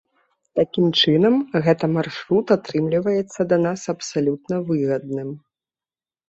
[0.59, 1.35] Такім чынам,
[1.67, 5.29] гэта маршрут атрымліваецца да нас абсалютна выгадным.